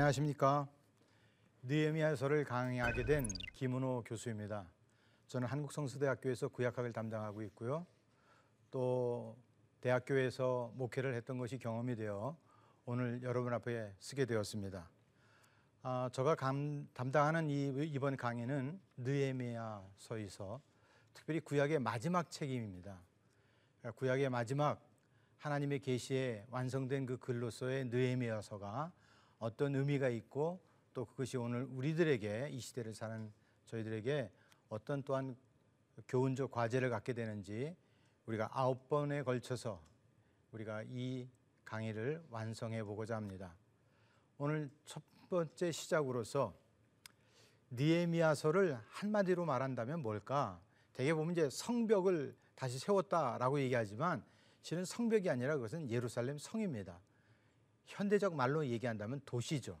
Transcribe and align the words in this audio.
안녕하십니까. 0.00 0.66
느헤미야서를 1.62 2.44
강의하게 2.44 3.04
된 3.04 3.28
김은호 3.52 4.02
교수입니다. 4.06 4.66
저는 5.26 5.46
한국성수대학교에서 5.46 6.48
구약학을 6.48 6.94
담당하고 6.94 7.42
있고요. 7.42 7.86
또 8.70 9.36
대학교에서 9.82 10.72
목회를 10.74 11.14
했던 11.14 11.36
것이 11.36 11.58
경험이 11.58 11.96
되어 11.96 12.34
오늘 12.86 13.22
여러분 13.22 13.52
앞에 13.52 13.92
쓰게 13.98 14.24
되었습니다. 14.24 14.88
아, 15.82 16.08
제가 16.14 16.34
감, 16.34 16.88
담당하는 16.94 17.50
이, 17.50 17.84
이번 17.84 18.16
강의는 18.16 18.80
느헤미야서에서 18.96 20.62
특별히 21.12 21.40
구약의 21.40 21.78
마지막 21.78 22.30
책임입니다. 22.30 22.98
구약의 23.96 24.30
마지막 24.30 24.80
하나님의 25.36 25.80
계시에 25.80 26.46
완성된 26.48 27.04
그 27.04 27.18
글로서의 27.18 27.84
느헤미야서가 27.84 28.92
어떤 29.40 29.74
의미가 29.74 30.10
있고 30.10 30.60
또 30.92 31.06
그것이 31.06 31.36
오늘 31.36 31.64
우리들에게 31.64 32.50
이 32.52 32.60
시대를 32.60 32.94
사는 32.94 33.32
저희들에게 33.64 34.30
어떤 34.68 35.02
또한 35.02 35.36
교훈적 36.08 36.50
과제를 36.50 36.90
갖게 36.90 37.14
되는지 37.14 37.74
우리가 38.26 38.50
아홉 38.52 38.88
번에 38.88 39.22
걸쳐서 39.22 39.82
우리가 40.52 40.84
이 40.88 41.26
강의를 41.64 42.22
완성해 42.30 42.84
보고자 42.84 43.16
합니다. 43.16 43.56
오늘 44.38 44.70
첫 44.84 45.02
번째 45.30 45.72
시작으로서 45.72 46.54
니에미아서를 47.72 48.78
한마디로 48.88 49.44
말한다면 49.46 50.02
뭘까? 50.02 50.60
대개 50.92 51.14
보면 51.14 51.32
이제 51.32 51.48
성벽을 51.48 52.36
다시 52.54 52.78
세웠다라고 52.78 53.60
얘기하지만 53.60 54.22
실은 54.60 54.84
성벽이 54.84 55.30
아니라 55.30 55.54
그것은 55.54 55.88
예루살렘 55.90 56.36
성입니다. 56.36 57.00
현대적 57.86 58.34
말로 58.34 58.66
얘기한다면 58.66 59.20
도시죠. 59.24 59.78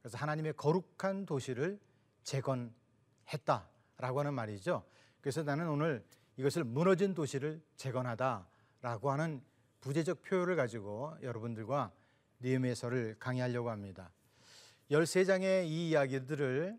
그래서 0.00 0.18
하나님의 0.18 0.54
거룩한 0.54 1.26
도시를 1.26 1.78
재건했다라고 2.22 4.20
하는 4.20 4.34
말이죠. 4.34 4.84
그래서 5.20 5.42
나는 5.42 5.68
오늘 5.68 6.04
이것을 6.36 6.64
무너진 6.64 7.14
도시를 7.14 7.62
재건하다라고 7.76 9.10
하는 9.10 9.42
부재적 9.80 10.22
표현을 10.22 10.56
가지고 10.56 11.16
여러분들과 11.22 11.92
니에미서를 12.42 13.16
강의하려고 13.18 13.70
합니다. 13.70 14.10
13장의 14.90 15.66
이 15.66 15.90
이야기들을 15.90 16.78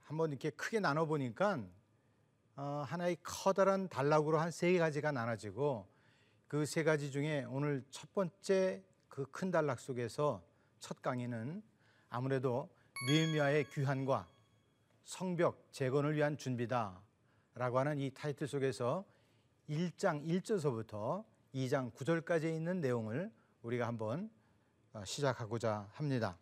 한번 0.00 0.30
이렇게 0.30 0.50
크게 0.50 0.80
나눠 0.80 1.06
보니까 1.06 1.62
어, 2.56 2.84
하나의 2.86 3.16
커다란 3.22 3.88
단락으로 3.88 4.38
한 4.38 4.50
세 4.50 4.76
가지가 4.78 5.12
나눠지고 5.12 5.86
그 6.48 6.66
세 6.66 6.82
가지 6.84 7.10
중에 7.10 7.44
오늘 7.48 7.82
첫 7.90 8.12
번째 8.12 8.82
그 9.12 9.26
큰 9.30 9.50
단락 9.50 9.78
속에서 9.78 10.42
첫 10.80 11.02
강의는 11.02 11.62
아무래도 12.08 12.70
느헤미야의 13.06 13.68
귀환과 13.68 14.26
성벽 15.04 15.68
재건을 15.70 16.16
위한 16.16 16.38
준비다라고 16.38 17.78
하는 17.78 18.00
이 18.00 18.10
타이틀 18.14 18.48
속에서 18.48 19.04
1장 19.68 20.26
1절서부터 20.26 21.26
2장 21.54 21.92
9절까지 21.92 22.44
있는 22.44 22.80
내용을 22.80 23.30
우리가 23.60 23.86
한번 23.86 24.30
어, 24.94 25.04
시작하고자 25.04 25.90
합니다. 25.92 26.38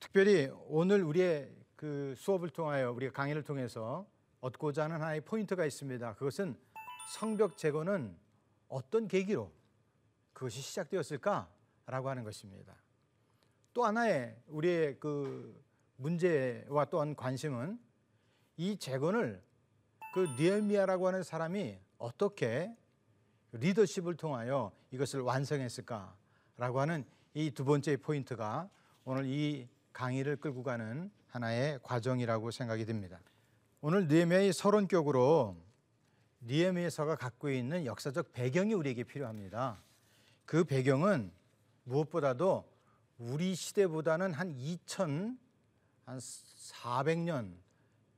특별히 0.00 0.50
오늘 0.66 1.04
우리의 1.04 1.54
그 1.76 2.12
수업을 2.16 2.50
통하여 2.50 2.90
우리가 2.90 3.12
강의를 3.12 3.44
통해서 3.44 4.04
얻고자 4.40 4.84
하는 4.84 4.96
하나의 4.96 5.20
포인트가 5.20 5.64
있습니다. 5.64 6.14
그것은 6.14 6.58
성벽 7.14 7.56
재건은 7.56 8.16
어떤 8.66 9.06
계기로 9.06 9.61
그것이 10.42 10.60
시작되었을까라고 10.60 12.08
하는 12.08 12.24
것입니다. 12.24 12.74
또 13.72 13.84
하나의 13.84 14.36
우리의 14.48 14.98
그 14.98 15.64
문제와 15.96 16.86
또한 16.86 17.14
관심은 17.14 17.78
이 18.56 18.76
재건을 18.76 19.40
그 20.12 20.26
니에미아라고 20.36 21.06
하는 21.06 21.22
사람이 21.22 21.78
어떻게 21.96 22.76
리더십을 23.52 24.16
통하여 24.16 24.72
이것을 24.90 25.20
완성했을까라고 25.20 26.80
하는 26.80 27.04
이 27.34 27.52
두 27.52 27.64
번째 27.64 27.96
포인트가 27.98 28.68
오늘 29.04 29.26
이 29.26 29.68
강의를 29.92 30.36
끌고 30.36 30.64
가는 30.64 31.08
하나의 31.28 31.78
과정이라고 31.84 32.50
생각이 32.50 32.84
듭니다. 32.84 33.20
오늘 33.80 34.08
니에미아의 34.08 34.52
서론격으로 34.52 35.56
니에미아서가 36.42 37.14
갖고 37.14 37.48
있는 37.48 37.86
역사적 37.86 38.32
배경이 38.32 38.74
우리에게 38.74 39.04
필요합니다. 39.04 39.80
그 40.44 40.64
배경은 40.64 41.32
무엇보다도 41.84 42.64
우리 43.18 43.54
시대보다는 43.54 44.32
한 44.32 44.50
2000, 44.52 45.38
한 46.04 46.18
400년 46.18 47.54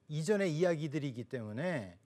이전의 0.09 0.55
이야기들이기 0.57 1.25
때문에 1.25 1.99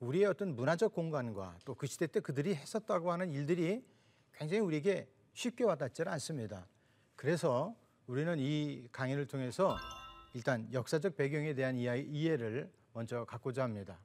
우리의 0.00 0.26
어떤 0.26 0.54
문화적 0.56 0.94
공간과 0.94 1.58
또 1.64 1.74
그 1.74 1.86
시대 1.86 2.06
때 2.06 2.20
그들이 2.20 2.54
했었다고 2.54 3.12
하는 3.12 3.32
일들이 3.32 3.84
굉장히 4.32 4.60
우리에게 4.60 5.08
쉽게 5.34 5.64
와닿지 5.64 6.02
않습니다. 6.06 6.66
그래서 7.16 7.74
우리는 8.06 8.38
이 8.38 8.88
강의를 8.92 9.26
통해서 9.26 9.76
일단 10.34 10.72
역사적 10.72 11.16
배경에 11.16 11.54
대한 11.54 11.76
이해를 11.76 12.72
먼저 12.92 13.24
갖고자 13.24 13.62
합니다. 13.62 14.00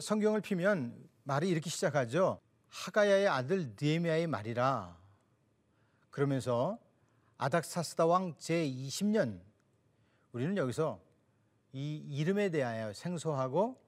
성경을 0.00 0.40
피면 0.40 1.08
말이 1.22 1.48
이렇게 1.48 1.70
시작하죠. 1.70 2.40
하가야의 2.68 3.28
아들 3.28 3.74
니에미아의 3.80 4.26
말이라. 4.26 4.96
그러면서 6.10 6.78
아닥사스다 7.36 8.06
왕 8.06 8.34
제20년 8.34 9.40
우리는 10.32 10.56
여기서 10.56 11.00
이 11.72 11.96
이름에 11.96 12.50
대하여 12.50 12.92
생소하고 12.92 13.80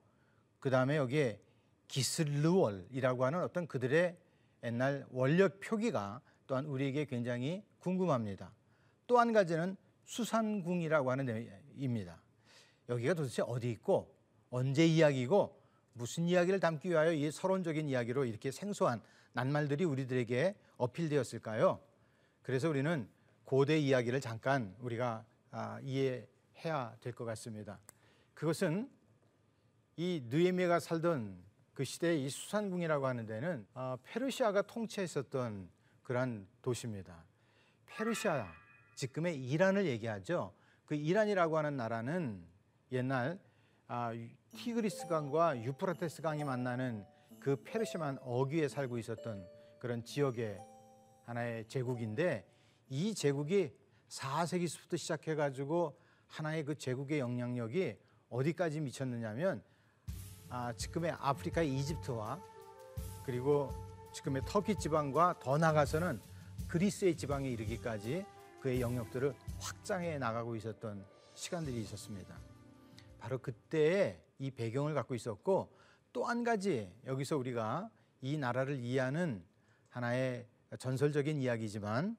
그 0.59 0.71
다음에 0.71 0.97
여기에 0.97 1.41
기슬르월이라고 1.89 3.25
하는 3.25 3.43
어떤 3.43 3.67
그들의 3.67 4.17
옛날 4.63 5.07
원력 5.11 5.61
표기가 5.61 6.21
또한 6.47 6.67
우리에게 6.67 7.07
굉장히 7.07 7.65
궁금합니다. 7.79 8.53
또 9.07 9.19
한 9.19 9.33
가지는 9.33 9.77
수산궁이라고 10.05 11.11
하는 11.11 11.27
데입니다. 11.27 12.21
여기가 12.89 13.15
도대체 13.15 13.43
어디 13.43 13.71
있고 13.71 14.15
언제 14.51 14.87
이야기고 14.87 15.60
무슨 15.93 16.25
이야기를 16.25 16.61
담기 16.61 16.89
위하여 16.91 17.13
이 17.13 17.31
서론적인 17.31 17.89
이야기로 17.89 18.25
이렇게 18.25 18.51
생소한 18.51 19.01
낱말들이 19.33 19.85
우리들에게 19.85 20.55
어필되었을까요? 20.77 21.81
그래서 22.43 22.69
우리는 22.69 23.09
고대 23.45 23.79
이야기를 23.79 24.21
잠깐 24.21 24.75
우리가 24.81 25.25
아, 25.51 25.81
이해해야 25.83 26.97
될 27.01 27.13
것 27.13 27.25
같습니다. 27.25 27.79
그것은 28.35 28.89
이 29.97 30.23
느헤미야가 30.29 30.81
살던 30.81 31.43
그 31.75 31.85
시대의 31.85 32.25
이 32.25 32.31
수산궁이라고 32.31 33.07
하는 33.07 33.27
데는 33.27 33.67
어, 33.75 33.97
페르시아가 34.05 34.63
통치했었던 34.63 35.69
그러한 36.03 36.47
도시입니다. 36.63 37.25
페르시아 37.87 38.47
지금의 38.95 39.37
이란을 39.43 39.87
얘기하죠. 39.87 40.53
그 40.87 40.95
이란이라고 40.95 41.59
하는 41.59 41.77
나라는 41.77 42.45
옛날 42.93 43.39
아, 43.89 44.13
티그리스 44.57 45.07
강과 45.07 45.63
유프라테스 45.63 46.23
강이 46.23 46.45
만나는 46.45 47.07
그 47.39 47.57
페르시만 47.63 48.19
어귀에 48.23 48.69
살고 48.69 48.99
있었던 48.99 49.47
그런 49.79 50.05
지역의 50.05 50.61
하나의 51.25 51.67
제국인데 51.69 52.45
이 52.89 53.15
제국이 53.15 53.73
4세기부터 54.09 54.99
시작해 54.99 55.35
가지고 55.35 55.99
하나의 56.27 56.65
그 56.65 56.75
제국의 56.77 57.21
영향력이 57.21 57.97
어디까지 58.29 58.81
미쳤느냐면 58.81 59.63
아, 60.49 60.73
지금의 60.73 61.13
아프리카 61.13 61.63
이집트와 61.63 62.41
그리고 63.25 63.73
지금의 64.13 64.43
터키 64.47 64.75
지방과 64.77 65.39
더 65.41 65.57
나가서는 65.57 66.21
그리스의 66.69 67.17
지방에 67.17 67.49
이르기까지 67.49 68.27
그의 68.61 68.81
영역들을 68.81 69.33
확장해 69.61 70.19
나가고 70.19 70.57
있었던 70.57 71.07
시간들이 71.35 71.81
있었습니다. 71.83 72.37
바로 73.19 73.39
그때의 73.39 74.21
이 74.41 74.51
배경을 74.51 74.95
갖고 74.95 75.15
있었고 75.15 75.79
또 76.13 76.25
한 76.25 76.43
가지 76.43 76.93
여기서 77.07 77.37
우리가 77.37 77.89
이 78.21 78.37
나라를 78.37 78.81
이해하는 78.81 79.45
하나의 79.91 80.49
전설적인 80.79 81.41
이야기지만 81.41 82.17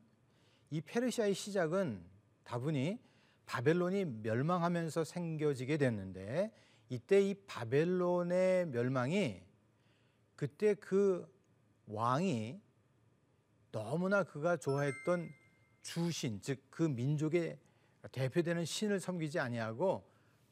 이 0.70 0.80
페르시아의 0.82 1.34
시작은 1.34 2.02
다분히 2.46 3.00
바벨론이 3.46 4.06
멸망하면서 4.06 5.04
생겨지게 5.04 5.78
됐는데 5.78 6.54
이때 6.90 7.22
이 7.22 7.34
바벨론의 7.34 8.68
멸망이 8.68 9.42
그때 10.38 10.74
그 10.76 11.28
왕이 11.88 12.62
너무나 13.72 14.24
그가 14.24 14.56
좋아했던 14.58 15.30
주신 15.82 16.42
즉 16.42 16.70
그 16.70 16.84
민족의 16.84 17.58
대표되는 18.12 18.66
신을 18.66 19.00
섬기지 19.00 19.40
아니하고 19.40 20.10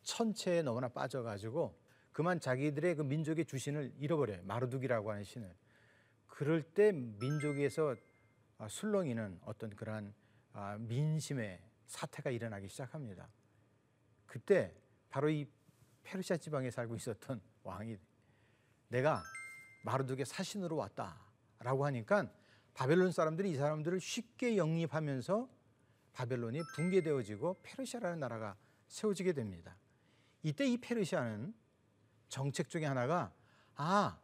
천체에 0.10 0.64
너무나 0.64 0.88
빠져가지고 0.88 1.78
그만 2.12 2.40
자기들의 2.40 2.96
그 2.96 3.02
민족의 3.04 3.46
주신을 3.46 3.94
잃어버려요 4.00 4.42
마르둑이라고 4.44 5.12
하는 5.12 5.24
신을 5.24 5.56
그럴 6.28 6.64
때 6.64 6.92
민족에서 6.92 7.96
술렁이는 8.68 9.40
어떤 9.46 9.70
그러한 9.70 10.14
아, 10.54 10.78
민심에 10.80 11.62
사태가 11.86 12.32
일어나기 12.32 12.68
시작합니다. 12.68 13.30
그때 14.26 14.74
바로 15.10 15.30
이 15.30 15.48
페르시아 16.04 16.38
지방에 16.38 16.72
살고 16.72 16.96
있었던 16.96 17.40
왕이 17.64 17.98
내가 18.88 19.24
마르둑의 19.86 20.26
사신으로 20.26 20.76
왔다라고 20.76 21.86
하니까 21.86 22.32
바벨론 22.74 23.12
사람들이 23.12 23.52
이 23.52 23.56
사람들을 23.56 24.00
쉽게 24.00 24.58
영입하면서 24.58 25.48
바벨론이 26.14 26.62
붕괴되어지고 26.76 27.60
페르시아라는 27.62 28.20
나라가 28.20 28.58
세워지게 28.88 29.34
됩니다. 29.34 29.78
이때 30.44 30.66
이 30.66 30.78
페르시아는 30.78 31.54
정책 32.30 32.70
중에 32.70 32.86
하나가 32.86 33.34
아, 33.76 34.20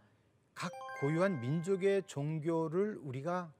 각 0.53 0.71
고유한 1.01 1.39
민족의 1.41 2.03
종교를 2.07 2.97
우리가 3.01 3.53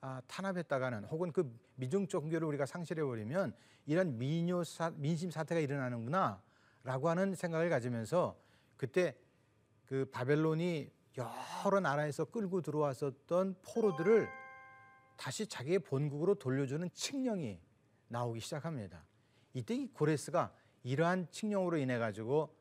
아, 0.00 0.20
탄압했다가는 0.28 1.04
혹은 1.04 1.32
그 1.32 1.58
민족 1.74 2.08
종교를 2.08 2.46
우리가 2.48 2.66
상실해 2.66 3.02
버리면 3.02 3.54
이런 3.86 4.18
민요 4.18 4.62
사, 4.64 4.90
민심 4.90 5.30
사태가 5.30 5.60
일어나는구나라고 5.60 7.08
하는 7.08 7.34
생각을 7.34 7.68
가지면서 7.68 8.38
그때 8.76 9.16
그 9.86 10.04
바벨론이 10.12 10.90
여러 11.16 11.80
나라에서 11.80 12.26
끌고 12.26 12.60
들어왔었던 12.60 13.56
포로들을 13.62 14.28
다시 15.16 15.46
자기의 15.46 15.80
본국으로 15.80 16.36
돌려주는 16.36 16.88
칙령이 16.92 17.60
나오기 18.06 18.40
시작합니다. 18.40 19.04
이때 19.52 19.74
이 19.74 19.88
고레스가 19.88 20.52
이러한 20.88 21.28
칙령으로 21.30 21.76
인해 21.76 21.98
가지고 21.98 22.56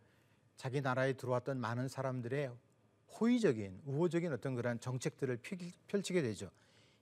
자기 0.57 0.81
나라에 0.81 1.13
들어왔던 1.13 1.61
많은 1.61 1.87
사람들의 1.87 2.51
호의적인 3.17 3.83
우호적인 3.85 4.33
어떤 4.33 4.53
그런 4.53 4.81
정책들을 4.81 5.39
펼치게 5.87 6.21
되죠. 6.21 6.51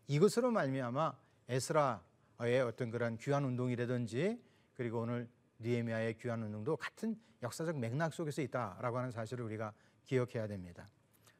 이것으로 0.07 0.51
말미암아 0.51 1.17
에스라의 1.49 2.61
어떤 2.61 2.91
그런 2.91 3.17
귀환 3.17 3.43
운동이라든지 3.43 4.39
그리고 4.75 5.01
오늘 5.01 5.27
니에미아의 5.61 6.19
귀환 6.19 6.43
운동도 6.43 6.77
같은 6.77 7.19
역사적 7.41 7.79
맥락 7.79 8.13
속에서 8.13 8.43
있다라고 8.43 8.99
하는 8.99 9.09
사실을 9.09 9.45
우리가 9.45 9.73
기억해야 10.03 10.45
됩니다. 10.45 10.87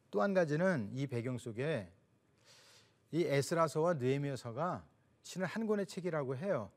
또 0.09 0.21
한 0.21 0.33
가지는 0.33 0.89
이 0.93 1.05
배경 1.05 1.37
속에 1.37 1.91
이 3.11 3.23
에스라서와 3.23 3.95
느헤미야서가 3.95 4.83
신을 5.21 5.45
한 5.45 5.67
권의 5.67 5.85
책이라고 5.85 6.37
해요. 6.37 6.71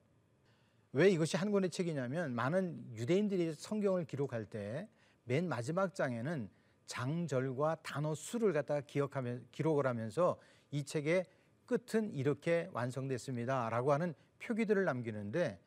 왜 0.92 1.10
이것이 1.10 1.36
한 1.36 1.50
권의 1.50 1.70
책이냐면 1.70 2.34
많은 2.34 2.94
유대인들이 2.94 3.54
성경을 3.54 4.04
기록할 4.04 4.44
때 4.46 4.88
맨 5.28 5.46
마지막 5.46 5.94
장에는 5.94 6.48
장절과 6.86 7.76
단어 7.82 8.14
수를 8.14 8.54
갖다가 8.54 8.80
기억하면 8.80 9.46
기록을 9.52 9.86
하면서 9.86 10.40
이 10.70 10.84
책의 10.84 11.26
끝은 11.66 12.14
이렇게 12.14 12.70
완성됐습니다라고 12.72 13.92
하는 13.92 14.14
표기들을 14.38 14.86
남기는데 14.86 15.60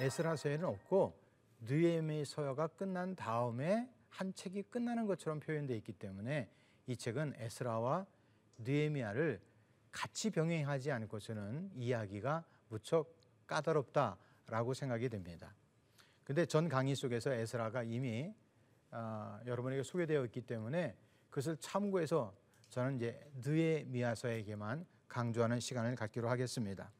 에스라서에는 0.00 0.64
없고 0.66 1.16
느헤미서여가 1.60 2.66
끝난 2.68 3.14
다음에 3.14 3.88
한 4.08 4.34
책이 4.34 4.64
끝나는 4.64 5.06
것처럼 5.06 5.38
표현되어 5.38 5.76
있기 5.76 5.92
때문에 5.92 6.50
이 6.88 6.96
책은 6.96 7.34
에스라와 7.36 8.06
느헤미야를 8.58 9.40
같이 9.92 10.30
병행하지 10.30 10.90
않고서는 10.90 11.70
이야기가 11.76 12.44
무척 12.68 13.16
까다롭다 13.46 14.16
라고 14.50 14.74
생각이 14.74 15.08
됩니다. 15.08 15.54
근데 16.24 16.44
전 16.44 16.68
강의 16.68 16.94
속에서 16.94 17.32
에스라가 17.32 17.82
이미 17.84 18.34
아, 18.90 19.40
여러분에게 19.46 19.82
소개되어 19.82 20.24
있기 20.26 20.42
때문에 20.42 20.96
그것을 21.30 21.56
참고해서 21.58 22.34
저는 22.70 22.96
이제 22.96 23.20
느헤미야서에게만 23.44 24.84
강조하는 25.08 25.60
시간을 25.60 25.96
갖기로 25.96 26.28
하겠습니다. 26.28 26.90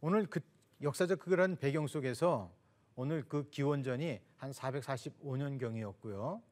오늘 0.00 0.26
그 0.26 0.40
역사적 0.82 1.20
그런 1.20 1.56
배경 1.56 1.86
속에서 1.86 2.52
오늘 2.96 3.22
그 3.28 3.48
기원전이 3.50 4.20
한 4.36 4.50
445년경이었고요. 4.50 6.42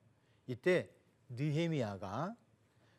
이때 0.47 0.91
느헤미야가 1.31 2.35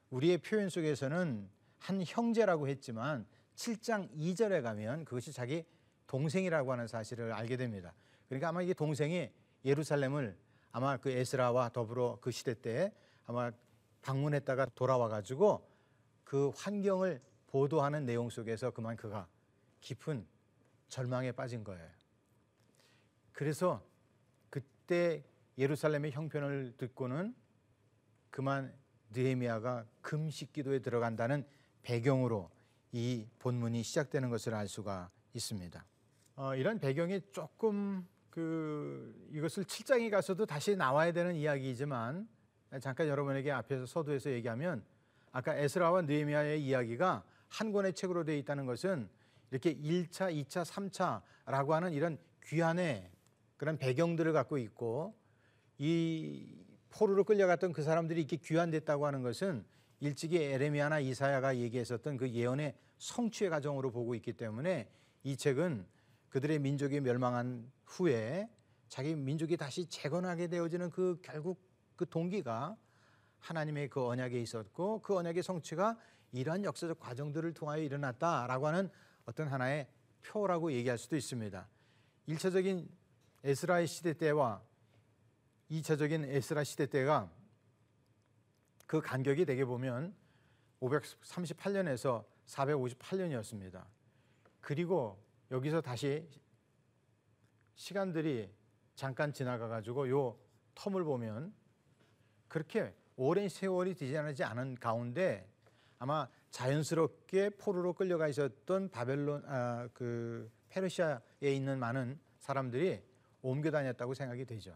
우리의 0.09 0.37
표현 0.39 0.69
속에서는 0.69 1.49
한 1.79 2.03
형제라고 2.05 2.67
했지만 2.67 3.25
7장 3.55 4.09
2절에 4.15 4.61
가면 4.61 5.05
그것이 5.05 5.31
자기 5.31 5.65
동생이라고 6.13 6.71
하는 6.71 6.85
사실을 6.85 7.33
알게 7.33 7.57
됩니다. 7.57 7.91
그러니까 8.29 8.49
아마 8.49 8.61
이게 8.61 8.75
동생이 8.75 9.31
예루살렘을 9.65 10.37
아마 10.71 10.97
그 10.97 11.09
에스라와 11.09 11.69
더불어 11.69 12.19
그 12.21 12.29
시대 12.29 12.53
때 12.53 12.93
아마 13.25 13.51
방문했다가 14.03 14.67
돌아와 14.75 15.07
가지고 15.07 15.67
그 16.23 16.49
환경을 16.55 17.19
보도하는 17.47 18.05
내용 18.05 18.29
속에서 18.29 18.69
그만 18.69 18.95
그가 18.95 19.27
깊은 19.81 20.27
절망에 20.87 21.31
빠진 21.31 21.63
거예요. 21.63 21.89
그래서 23.31 23.83
그때 24.51 25.23
예루살렘의 25.57 26.11
형편을 26.11 26.75
듣고는 26.77 27.33
그만 28.29 28.71
느헤미야가 29.09 29.87
금식 30.01 30.53
기도에 30.53 30.77
들어간다는 30.77 31.43
배경으로 31.81 32.51
이 32.91 33.25
본문이 33.39 33.81
시작되는 33.81 34.29
것을 34.29 34.53
알 34.53 34.67
수가 34.67 35.09
있습니다. 35.33 35.83
어, 36.35 36.55
이런 36.55 36.79
배경이 36.79 37.21
조금 37.31 38.07
그 38.29 39.29
이것을 39.31 39.65
7장에 39.65 40.09
가서도 40.09 40.47
다시 40.47 40.75
나와야 40.75 41.11
되는 41.11 41.35
이야기이지만 41.35 42.27
잠깐 42.81 43.07
여러분에게 43.07 43.51
앞에서 43.51 43.85
서두에서 43.85 44.31
얘기하면 44.31 44.83
아까 45.31 45.55
에스라와 45.55 46.01
느헤미야의 46.03 46.63
이야기가 46.63 47.23
한 47.49 47.71
권의 47.71 47.93
책으로 47.93 48.23
되어 48.23 48.35
있다는 48.37 48.65
것은 48.65 49.07
이렇게 49.51 49.75
1차, 49.75 50.33
2차, 50.33 50.65
3차라고 51.45 51.69
하는 51.69 51.93
이런 51.93 52.17
귀한의 52.45 53.11
그런 53.57 53.77
배경들을 53.77 54.33
갖고 54.33 54.57
있고 54.57 55.15
이 55.77 56.65
포로로 56.89 57.23
끌려갔던 57.23 57.73
그 57.73 57.83
사람들이 57.83 58.21
이렇게 58.21 58.37
귀환됐다고 58.37 59.05
하는 59.05 59.21
것은 59.21 59.63
일찍이 59.99 60.37
에레미야나 60.37 60.99
이사야가 60.99 61.57
얘기했었던 61.57 62.17
그 62.17 62.29
예언의 62.29 62.75
성취의 62.97 63.51
과정으로 63.51 63.91
보고 63.91 64.15
있기 64.15 64.33
때문에 64.33 64.89
이 65.23 65.37
책은 65.37 65.85
그들의 66.33 66.57
민족이 66.57 66.99
멸망한 66.99 67.71
후에 67.85 68.49
자기 68.89 69.13
민족이 69.13 69.55
다시 69.55 69.85
재건하게 69.85 70.47
되어지는 70.47 70.89
그 70.89 71.19
결국 71.21 71.61
그 71.95 72.09
동기가 72.09 72.75
하나님의 73.37 73.89
그 73.89 74.03
언약에 74.03 74.41
있었고 74.41 75.03
그 75.03 75.15
언약의 75.15 75.43
성취가 75.43 75.95
이러한 76.31 76.63
역사적 76.63 76.99
과정들을 76.99 77.53
통하여 77.53 77.83
일어났다라고 77.83 78.65
하는 78.65 78.89
어떤 79.25 79.47
하나의 79.47 79.87
표라고 80.23 80.71
얘기할 80.71 80.97
수도 80.97 81.15
있습니다. 81.15 81.69
일차적인 82.25 82.89
에스라의 83.43 83.85
시대 83.85 84.13
때와 84.13 84.63
2차적인 85.69 86.25
에스라 86.27 86.63
시대 86.63 86.87
때가 86.87 87.31
그 88.87 89.01
간격이 89.01 89.45
되게 89.45 89.65
보면 89.65 90.15
538년에서 90.81 92.25
458년이었습니다. 92.47 93.85
그리고 94.61 95.23
여기서 95.53 95.81
다시 95.81 96.27
시간들이 97.75 98.51
잠깐 98.95 99.31
지나가 99.31 99.67
가지고 99.67 100.09
요 100.09 100.35
텀을 100.73 101.05
보면 101.05 101.53
그렇게 102.47 102.91
오랜 103.15 103.47
세월이 103.47 103.93
지나지 103.93 104.43
않은 104.43 104.73
가운데 104.73 105.47
아마 105.99 106.27
자연스럽게 106.49 107.51
포로로 107.51 107.93
끌려가 107.93 108.27
있었던 108.29 108.89
바벨론 108.89 109.43
아, 109.45 109.87
그 109.93 110.51
페르시아에 110.69 111.21
있는 111.41 111.77
많은 111.77 112.19
사람들이 112.39 113.03
옮겨 113.43 113.69
다녔다고 113.69 114.15
생각이 114.15 114.45
되죠. 114.45 114.75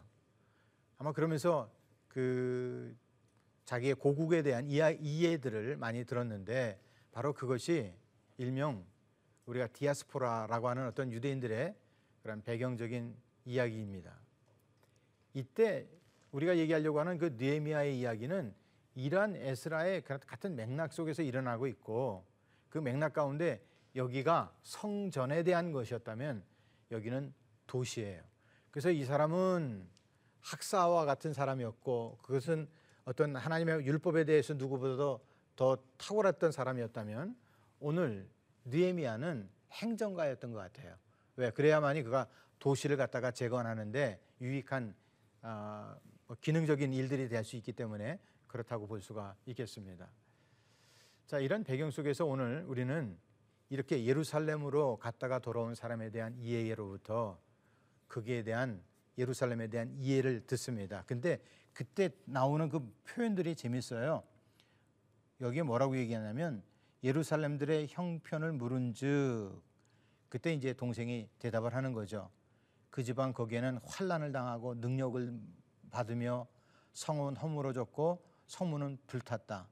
아마 0.96 1.10
그러면서 1.10 1.72
그 2.06 2.96
자기의 3.64 3.94
고국에 3.94 4.42
대한 4.42 4.68
이해들을 4.68 5.76
많이 5.76 6.04
들었는데 6.04 6.80
바로 7.10 7.32
그것이 7.32 7.92
일명 8.36 8.86
우리가 9.48 9.66
디아스포라라고 9.68 10.68
하는 10.68 10.86
어떤 10.86 11.10
유대인들의 11.10 11.74
그런 12.22 12.42
배경적인 12.42 13.16
이야기입니다. 13.46 14.14
이때 15.32 15.88
우리가 16.32 16.58
얘기하려고 16.58 17.00
하는 17.00 17.16
그 17.16 17.34
느헤미야의 17.38 17.98
이야기는 17.98 18.54
이러한 18.94 19.36
에스라의 19.36 20.02
같은 20.02 20.54
맥락 20.54 20.92
속에서 20.92 21.22
일어나고 21.22 21.66
있고 21.68 22.26
그 22.68 22.78
맥락 22.78 23.14
가운데 23.14 23.62
여기가 23.96 24.54
성전에 24.62 25.42
대한 25.42 25.72
것이었다면 25.72 26.44
여기는 26.90 27.32
도시예요. 27.66 28.22
그래서 28.70 28.90
이 28.90 29.04
사람은 29.04 29.88
학사와 30.40 31.06
같은 31.06 31.32
사람이었고 31.32 32.18
그것은 32.22 32.68
어떤 33.04 33.34
하나님의 33.34 33.86
율법에 33.86 34.24
대해서 34.24 34.52
누구보다도 34.52 35.24
더 35.56 35.78
탁월했던 35.96 36.52
사람이었다면 36.52 37.34
오늘 37.80 38.28
느헤미야는 38.70 39.48
행정가였던 39.72 40.52
것 40.52 40.58
같아요. 40.58 40.96
왜? 41.36 41.50
그래야만이 41.50 42.02
그가 42.02 42.26
도시를 42.58 42.96
갖다가 42.96 43.30
재건하는데 43.30 44.20
유익한 44.40 44.94
어, 45.42 45.96
기능적인 46.40 46.92
일들이 46.92 47.28
될 47.28 47.44
수 47.44 47.56
있기 47.56 47.72
때문에 47.72 48.18
그렇다고 48.46 48.86
볼 48.86 49.00
수가 49.00 49.36
있겠습니다. 49.46 50.08
자, 51.26 51.38
이런 51.38 51.62
배경 51.62 51.90
속에서 51.90 52.24
오늘 52.24 52.64
우리는 52.66 53.16
이렇게 53.70 54.04
예루살렘으로 54.04 54.96
갔다가 54.96 55.38
돌아온 55.38 55.74
사람에 55.74 56.10
대한 56.10 56.34
이해로부터 56.38 57.38
거기에 58.08 58.42
대한 58.42 58.82
예루살렘에 59.18 59.68
대한 59.68 59.94
이해를 59.98 60.46
듣습니다. 60.46 61.04
근데 61.06 61.38
그때 61.74 62.10
나오는 62.24 62.68
그 62.68 62.80
표현들이 63.04 63.54
재밌어요. 63.54 64.22
여기에 65.40 65.62
뭐라고 65.62 65.96
얘기하냐면 65.98 66.62
예루살렘들의 67.02 67.86
형편을 67.90 68.52
물은즉 68.52 69.62
그때 70.28 70.52
이제 70.52 70.72
동생이 70.72 71.28
대답을 71.38 71.74
하는 71.74 71.92
거죠. 71.92 72.30
그 72.90 73.02
집안 73.02 73.32
거기에는 73.32 73.78
환란을 73.84 74.32
당하고 74.32 74.74
능력을 74.74 75.40
받으며 75.90 76.46
성은 76.92 77.36
허물어졌고 77.36 78.24
성문은 78.46 78.98
불탔다. 79.06 79.68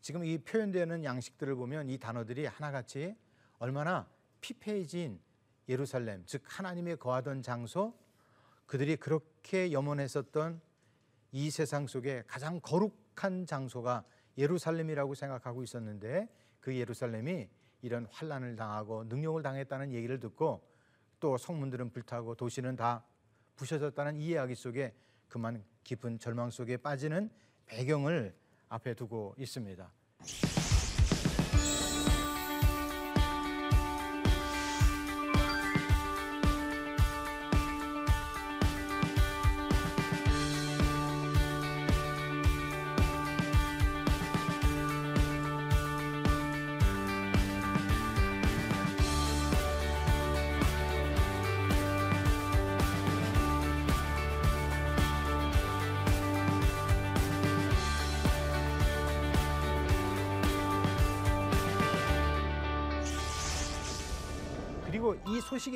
지금 0.00 0.24
이 0.24 0.38
표현되는 0.38 1.04
양식들을 1.04 1.54
보면 1.56 1.88
이 1.88 1.98
단어들이 1.98 2.46
하나같이 2.46 3.16
얼마나 3.58 4.08
피폐해진 4.40 5.20
예루살렘, 5.68 6.24
즉 6.26 6.42
하나님의 6.44 6.98
거하던 6.98 7.42
장소, 7.42 7.98
그들이 8.66 8.96
그렇게 8.96 9.72
염원했었던 9.72 10.60
이 11.32 11.50
세상 11.50 11.86
속에 11.86 12.22
가장 12.26 12.60
거룩한 12.60 13.46
장소가 13.46 14.04
예루살렘이라고 14.38 15.14
생각하고 15.14 15.62
있었는데 15.62 16.28
그 16.60 16.76
예루살렘이 16.76 17.48
이런 17.82 18.06
환란을 18.10 18.56
당하고 18.56 19.04
능력을 19.04 19.42
당했다는 19.42 19.92
얘기를 19.92 20.18
듣고 20.18 20.68
또 21.20 21.36
성문들은 21.36 21.90
불타고 21.90 22.34
도시는 22.34 22.76
다 22.76 23.04
부셔졌다는 23.56 24.20
이 24.20 24.26
이야기 24.26 24.54
속에 24.54 24.94
그만 25.28 25.64
깊은 25.84 26.18
절망 26.18 26.50
속에 26.50 26.76
빠지는 26.76 27.30
배경을 27.66 28.34
앞에 28.68 28.94
두고 28.94 29.34
있습니다. 29.38 29.90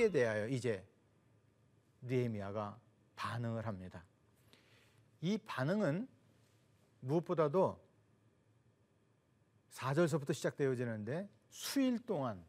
이 0.01 0.05
소식에 0.05 0.11
대하여 0.11 0.49
이제 0.49 0.83
느헤미야가 2.01 2.81
반응을 3.17 3.67
합니다. 3.67 4.03
이 5.21 5.37
반응은 5.37 6.09
무엇보다도 7.01 7.79
4절서부터 9.73 10.33
시작되어지는데 10.33 11.29
수일 11.51 11.99
동안 12.07 12.43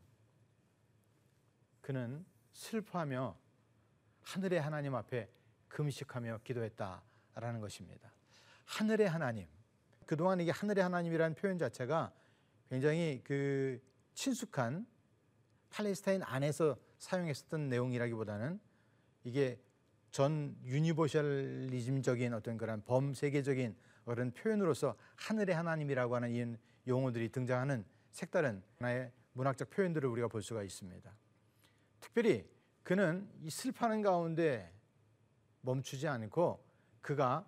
그는 1.81 2.25
슬퍼하며 2.53 3.38
하늘의 4.22 4.62
하나님 4.62 4.96
앞에 4.96 5.29
금식하며 5.67 6.39
기도했다라는 6.46 7.60
것입니다. 7.60 8.13
하늘의 8.65 9.10
하나님. 9.10 9.48
그동안 10.05 10.39
이게 10.39 10.51
하늘의 10.51 10.84
하나님이라는 10.84 11.36
표현 11.36 11.58
자체가 11.58 12.13
굉장히 12.70 13.22
그 13.25 13.81
친숙한 14.13 14.88
팔레스타인 15.70 16.24
안에서 16.24 16.77
사용했었던 17.01 17.67
내용이라기보다는 17.67 18.60
이게 19.24 19.60
전 20.12 20.55
유니버셜리즘적인 20.63 22.34
어떤 22.34 22.58
그런 22.58 22.84
범세계적인 22.86 23.75
그런 24.05 24.31
표현으로서 24.31 24.96
하늘의 25.15 25.55
하나님이라고 25.55 26.15
하는 26.15 26.31
이 26.31 26.58
용어들이 26.88 27.29
등장하는 27.29 27.86
색다른 28.12 28.63
하나의 28.77 29.12
문학적 29.34 29.70
표현들을 29.72 30.08
우리가 30.10 30.27
볼 30.27 30.43
수가 30.43 30.63
있습니다. 30.63 31.12
특별히 32.00 32.48
그는 32.84 33.27
이 33.41 33.50
슬퍼하는 33.50 34.01
가운데 34.01 34.72
멈추지 35.62 36.08
않고 36.08 36.63
그가 37.01 37.48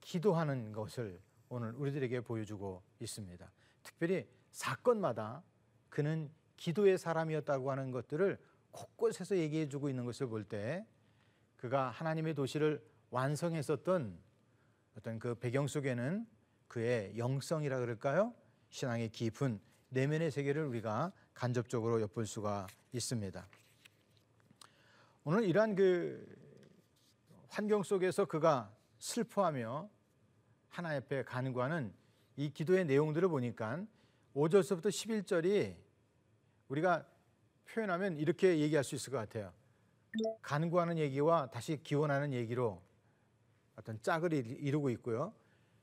기도하는 0.00 0.72
것을 0.72 1.20
오늘 1.48 1.72
우리들에게 1.72 2.20
보여주고 2.22 2.82
있습니다. 2.98 3.52
특별히 3.82 4.26
사건마다 4.52 5.42
그는 5.88 6.30
기도의 6.56 6.98
사람이었다고 6.98 7.70
하는 7.70 7.90
것들을 7.90 8.38
곳곳에서 8.72 9.36
얘기해 9.36 9.68
주고 9.68 9.88
있는 9.88 10.04
것을 10.04 10.26
볼 10.26 10.44
때 10.44 10.86
그가 11.56 11.90
하나님의 11.90 12.34
도시를 12.34 12.82
완성했었던 13.10 14.18
어떤 14.96 15.18
그 15.18 15.34
배경 15.34 15.66
속에는 15.66 16.26
그의 16.68 17.18
영성이라 17.18 17.78
그럴까요? 17.80 18.34
신앙의 18.70 19.10
깊은 19.10 19.60
내면의 19.90 20.30
세계를 20.30 20.64
우리가 20.66 21.12
간접적으로 21.34 22.00
엿볼 22.00 22.26
수가 22.26 22.66
있습니다. 22.92 23.46
오늘 25.24 25.44
이러한 25.44 25.74
그 25.74 26.24
환경 27.48 27.82
속에서 27.82 28.24
그가 28.24 28.74
슬퍼하며 28.98 29.90
하나 30.68 30.96
옆에 30.96 31.24
간구하는 31.24 31.92
이 32.36 32.50
기도의 32.50 32.84
내용들을 32.86 33.28
보니까 33.28 33.84
5절서부터 34.34 34.86
11절이 34.86 35.76
우리가 36.68 37.06
표현하면 37.72 38.18
이렇게 38.18 38.58
얘기할 38.58 38.84
수 38.84 38.94
있을 38.94 39.12
것 39.12 39.18
같아요. 39.18 39.52
간구하는 40.42 40.98
얘기와 40.98 41.50
다시 41.50 41.80
기원하는 41.82 42.32
얘기로 42.32 42.82
어떤 43.76 44.00
짝을 44.02 44.32
이루고 44.32 44.90
있고요. 44.90 45.32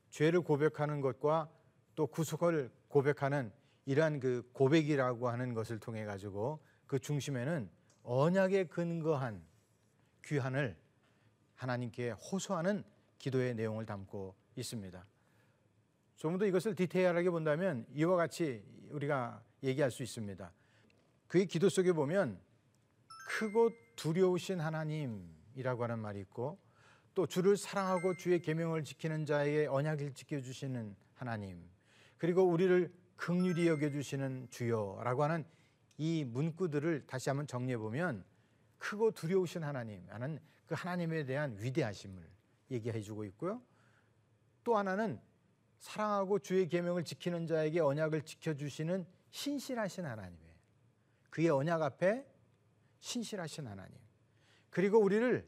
죄를 0.09 0.41
고백하는 0.41 1.01
것과 1.01 1.49
또 1.95 2.07
구속을 2.07 2.71
고백하는 2.89 3.51
이러한 3.85 4.19
그 4.19 4.49
고백이라고 4.53 5.29
하는 5.29 5.53
것을 5.53 5.79
통해 5.79 6.05
가지고 6.05 6.59
그 6.85 6.99
중심에는 6.99 7.69
언약에 8.03 8.65
근거한 8.65 9.41
귀한을 10.25 10.77
하나님께 11.55 12.11
호소하는 12.11 12.83
기도의 13.17 13.55
내용을 13.55 13.85
담고 13.85 14.35
있습니다. 14.55 15.05
좀더 16.17 16.45
이것을 16.45 16.75
디테일하게 16.75 17.29
본다면 17.29 17.85
이와 17.93 18.15
같이 18.15 18.63
우리가 18.89 19.41
얘기할 19.63 19.91
수 19.91 20.03
있습니다. 20.03 20.51
그의 21.27 21.45
기도 21.45 21.69
속에 21.69 21.91
보면 21.93 22.39
크고 23.27 23.71
두려우신 23.95 24.59
하나님이라고 24.59 25.83
하는 25.83 25.99
말이 25.99 26.19
있고 26.21 26.59
또 27.13 27.25
주를 27.25 27.57
사랑하고 27.57 28.15
주의 28.15 28.39
계명을 28.39 28.83
지키는 28.83 29.25
자에게 29.25 29.67
언약을 29.67 30.13
지켜 30.13 30.39
주시는 30.39 30.95
하나님 31.15 31.69
그리고 32.17 32.43
우리를 32.43 32.93
극률히 33.15 33.67
여겨 33.67 33.89
주시는 33.89 34.47
주여라고 34.49 35.23
하는 35.23 35.45
이 35.97 36.23
문구들을 36.23 37.07
다시 37.07 37.29
한번 37.29 37.47
정리해 37.47 37.77
보면 37.77 38.23
크고 38.77 39.11
두려우신 39.11 39.63
하나님 39.63 40.05
하는 40.09 40.39
그 40.67 40.75
하나님에 40.75 41.25
대한 41.25 41.57
위대하심을 41.59 42.23
얘기해 42.71 43.01
주고 43.01 43.25
있고요. 43.25 43.61
또 44.63 44.77
하나는 44.77 45.19
사랑하고 45.79 46.39
주의 46.39 46.67
계명을 46.67 47.03
지키는 47.03 47.47
자에게 47.47 47.79
언약을 47.79 48.23
지켜 48.23 48.53
주시는 48.53 49.05
신실하신 49.31 50.05
하나님. 50.05 50.46
그의 51.29 51.49
언약 51.49 51.81
앞에 51.81 52.25
신실하신 52.99 53.67
하나님. 53.67 53.97
그리고 54.69 54.99
우리를 54.99 55.47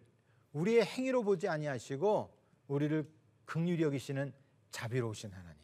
우리의 0.53 0.85
행위로 0.85 1.23
보지 1.23 1.47
아니하시고 1.47 2.37
우리를 2.67 3.09
극률히 3.45 3.83
여기시는 3.83 4.33
자비로우신 4.71 5.31
하나님. 5.31 5.59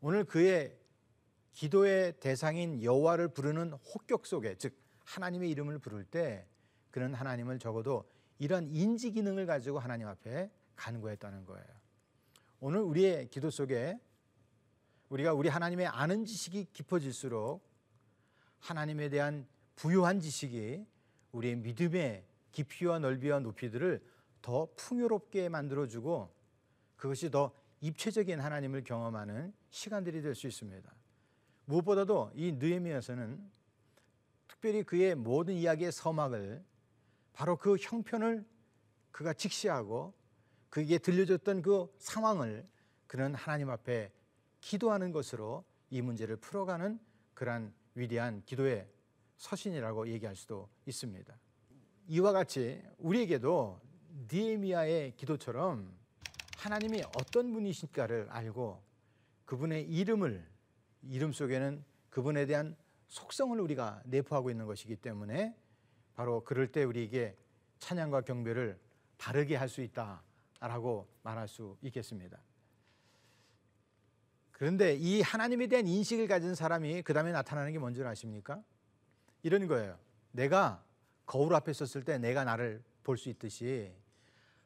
오늘 0.00 0.24
그의 0.24 0.78
기도의 1.52 2.18
대상인 2.20 2.82
여호와를 2.82 3.28
부르는 3.28 3.72
혹격 3.72 4.26
속에 4.26 4.56
즉 4.56 4.76
하나님의 5.04 5.50
이름을 5.50 5.78
부를 5.78 6.04
때 6.04 6.46
그는 6.90 7.14
하나님을 7.14 7.58
적어도 7.58 8.08
이러한 8.38 8.68
인지 8.68 9.10
기능을 9.12 9.46
가지고 9.46 9.78
하나님 9.78 10.08
앞에 10.08 10.50
간구했다는 10.76 11.44
거예요. 11.44 11.66
오늘 12.60 12.80
우리의 12.80 13.28
기도 13.28 13.50
속에 13.50 13.98
우리가 15.08 15.32
우리 15.32 15.48
하나님의 15.48 15.86
아는 15.86 16.24
지식이 16.24 16.68
깊어질수록 16.72 17.62
하나님에 18.64 19.10
대한 19.10 19.46
부유한 19.76 20.20
지식이 20.20 20.86
우리의 21.32 21.56
믿음의 21.56 22.24
깊이와 22.52 22.98
넓이와 22.98 23.40
높이들을 23.40 24.02
더 24.40 24.68
풍요롭게 24.76 25.50
만들어주고 25.50 26.32
그것이 26.96 27.30
더 27.30 27.52
입체적인 27.82 28.40
하나님을 28.40 28.82
경험하는 28.84 29.52
시간들이 29.68 30.22
될 30.22 30.34
수 30.34 30.46
있습니다. 30.46 30.90
무엇보다도 31.66 32.32
이 32.34 32.52
느헤미야서는 32.52 33.50
특별히 34.48 34.82
그의 34.82 35.14
모든 35.14 35.54
이야기의 35.54 35.92
서막을 35.92 36.64
바로 37.34 37.58
그 37.58 37.76
형편을 37.76 38.46
그가 39.10 39.34
직시하고 39.34 40.14
그에게 40.70 40.96
들려줬던 40.96 41.60
그 41.60 41.94
상황을 41.98 42.66
그는 43.06 43.34
하나님 43.34 43.68
앞에 43.68 44.10
기도하는 44.60 45.12
것으로 45.12 45.64
이 45.90 46.00
문제를 46.00 46.36
풀어가는 46.36 46.98
그러한 47.34 47.74
위대한 47.94 48.42
기도의 48.44 48.88
서신이라고 49.36 50.08
얘기할 50.08 50.36
수도 50.36 50.68
있습니다. 50.86 51.38
이와 52.08 52.32
같이 52.32 52.82
우리에게도 52.98 53.80
니에미아의 54.32 55.16
기도처럼 55.16 55.96
하나님이 56.56 57.02
어떤 57.16 57.52
분이신가를 57.52 58.28
알고 58.30 58.82
그분의 59.44 59.84
이름을 59.84 60.46
이름 61.02 61.32
속에는 61.32 61.84
그분에 62.10 62.46
대한 62.46 62.76
속성을 63.08 63.58
우리가 63.60 64.02
내포하고 64.06 64.50
있는 64.50 64.66
것이기 64.66 64.96
때문에 64.96 65.54
바로 66.14 66.42
그럴 66.44 66.68
때 66.70 66.84
우리에게 66.84 67.36
찬양과 67.80 68.22
경배를 68.22 68.80
바르게 69.18 69.56
할 69.56 69.68
수 69.68 69.82
있다라고 69.82 71.08
말할 71.22 71.48
수 71.48 71.76
있겠습니다. 71.82 72.38
그런데 74.54 74.94
이 74.94 75.20
하나님에 75.20 75.66
대한 75.66 75.86
인식을 75.86 76.28
가진 76.28 76.54
사람이 76.54 77.02
그 77.02 77.12
다음에 77.12 77.32
나타나는 77.32 77.72
게 77.72 77.78
뭔지 77.80 78.02
아십니까? 78.04 78.62
이런 79.42 79.66
거예요. 79.66 79.98
내가 80.30 80.82
거울 81.26 81.52
앞에 81.54 81.72
섰을 81.72 82.04
때 82.04 82.18
내가 82.18 82.44
나를 82.44 82.82
볼 83.02 83.16
수 83.18 83.28
있듯이 83.28 83.92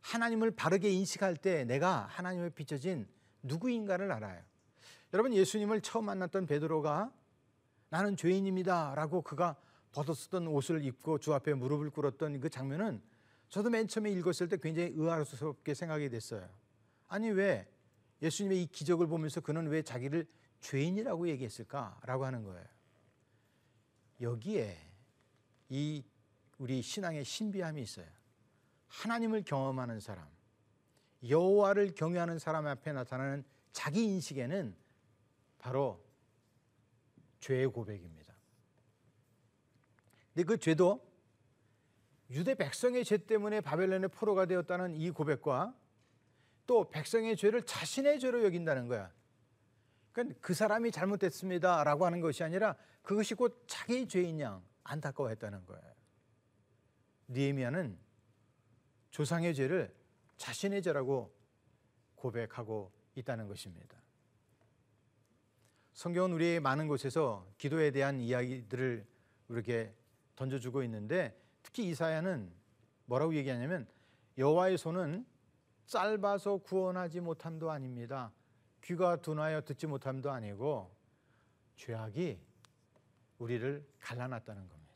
하나님을 0.02 0.50
바르게 0.52 0.90
인식할 0.90 1.36
때 1.36 1.64
내가 1.64 2.06
하나님의 2.10 2.50
비춰진 2.50 3.08
누구인가를 3.42 4.12
알아요. 4.12 4.42
여러분 5.14 5.32
예수님을 5.32 5.80
처음 5.80 6.04
만났던 6.04 6.46
베드로가 6.46 7.10
나는 7.88 8.14
죄인입니다라고 8.14 9.22
그가 9.22 9.56
벗었던 9.92 10.46
옷을 10.48 10.84
입고 10.84 11.18
주 11.18 11.32
앞에 11.32 11.54
무릎을 11.54 11.90
꿇었던 11.90 12.40
그 12.40 12.50
장면은 12.50 13.00
저도 13.48 13.70
맨 13.70 13.88
처음에 13.88 14.10
읽었을 14.12 14.48
때 14.48 14.58
굉장히 14.58 14.92
의아스럽게 14.94 15.72
생각이 15.72 16.10
됐어요. 16.10 16.46
아니 17.08 17.30
왜 17.30 17.66
예수님의 18.22 18.62
이 18.62 18.66
기적을 18.66 19.06
보면서 19.06 19.40
그는 19.40 19.68
왜 19.68 19.82
자기를 19.82 20.26
죄인이라고 20.60 21.28
얘기했을까라고 21.28 22.24
하는 22.24 22.42
거예요. 22.42 22.66
여기에 24.20 24.76
이 25.68 26.04
우리 26.58 26.82
신앙의 26.82 27.24
신비함이 27.24 27.80
있어요. 27.80 28.06
하나님을 28.88 29.42
경험하는 29.42 30.00
사람, 30.00 30.26
여호와를 31.28 31.94
경외하는 31.94 32.38
사람 32.38 32.66
앞에 32.66 32.92
나타나는 32.92 33.44
자기 33.72 34.04
인식에는 34.04 34.74
바로 35.58 36.04
죄의 37.40 37.68
고백입니다. 37.68 38.34
근데 40.34 40.44
그 40.44 40.56
죄도 40.58 41.06
유대 42.30 42.54
백성의 42.54 43.04
죄 43.04 43.18
때문에 43.18 43.60
바벨론의 43.60 44.10
포로가 44.10 44.46
되었다는 44.46 44.96
이 44.96 45.10
고백과 45.10 45.74
또 46.68 46.90
백성의 46.90 47.34
죄를 47.36 47.62
자신의 47.62 48.20
죄로 48.20 48.44
여긴다는 48.44 48.88
거야. 48.88 49.10
그러니까 50.12 50.38
그 50.42 50.52
사람이 50.52 50.92
잘못됐습니다라고 50.92 52.04
하는 52.04 52.20
것이 52.20 52.44
아니라 52.44 52.76
그것이 53.02 53.34
곧 53.34 53.64
자기 53.66 54.06
죄인 54.06 54.38
양 54.38 54.62
안타까워했다는 54.84 55.64
거예요. 55.64 55.94
니에미아는 57.28 57.98
조상의 59.10 59.54
죄를 59.54 59.94
자신의 60.36 60.82
죄라고 60.82 61.34
고백하고 62.16 62.92
있다는 63.14 63.48
것입니다. 63.48 63.96
성경은 65.94 66.32
우리의 66.32 66.60
많은 66.60 66.86
곳에서 66.86 67.50
기도에 67.56 67.92
대한 67.92 68.20
이야기들을 68.20 69.06
우리에게 69.48 69.94
던져주고 70.36 70.82
있는데 70.82 71.34
특히 71.62 71.88
이사야는 71.88 72.52
뭐라고 73.06 73.34
얘기하냐면 73.34 73.88
여호와의 74.36 74.76
손은 74.76 75.24
짧아서 75.88 76.58
구원하지 76.58 77.20
못함도 77.20 77.70
아닙니다. 77.70 78.32
귀가 78.84 79.16
둔하여 79.16 79.62
듣지 79.62 79.86
못함도 79.86 80.30
아니고 80.30 80.94
죄악이 81.76 82.40
우리를 83.38 83.86
갈라놨다는 84.00 84.68
겁니다. 84.68 84.94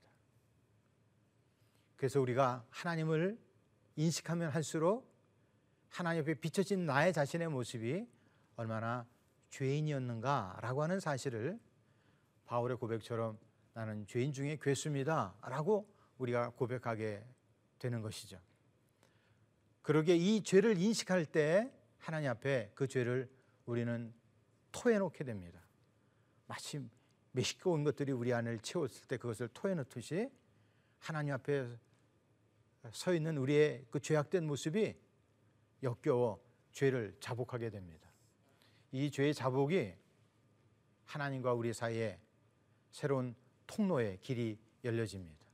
그래서 1.96 2.20
우리가 2.20 2.64
하나님을 2.70 3.38
인식하면 3.96 4.50
할수록 4.50 5.10
하나님 5.88 6.22
앞에 6.22 6.34
비춰진 6.34 6.86
나의 6.86 7.12
자신의 7.12 7.48
모습이 7.48 8.06
얼마나 8.56 9.06
죄인이었는가라고 9.50 10.82
하는 10.82 11.00
사실을 11.00 11.58
바울의 12.46 12.76
고백처럼 12.76 13.38
나는 13.74 14.06
죄인 14.06 14.32
중에 14.32 14.58
괴수입니다라고 14.60 15.88
우리가 16.18 16.50
고백하게 16.50 17.24
되는 17.78 18.02
것이죠. 18.02 18.38
그러게 19.82 20.16
이 20.16 20.42
죄를 20.42 20.78
인식할 20.78 21.26
때 21.26 21.72
하나님 21.98 22.30
앞에 22.30 22.72
그 22.74 22.86
죄를 22.86 23.30
우리는 23.66 24.12
토해 24.70 24.98
놓게 24.98 25.24
됩니다. 25.24 25.60
마치 26.46 26.80
메시꺼운 27.32 27.84
것들이 27.84 28.12
우리 28.12 28.32
안을 28.32 28.60
채웠을 28.60 29.06
때 29.06 29.16
그것을 29.16 29.48
토해 29.52 29.74
놓듯이 29.74 30.30
하나님 30.98 31.34
앞에 31.34 31.68
서 32.92 33.14
있는 33.14 33.38
우리의 33.38 33.86
그 33.90 34.00
죄악된 34.00 34.46
모습이 34.46 34.94
역겨워 35.82 36.42
죄를 36.72 37.16
자복하게 37.20 37.70
됩니다. 37.70 38.10
이 38.92 39.10
죄의 39.10 39.34
자복이 39.34 39.94
하나님과 41.04 41.54
우리 41.54 41.72
사이에 41.72 42.20
새로운 42.90 43.34
통로의 43.66 44.18
길이 44.20 44.58
열려집니다. 44.84 45.46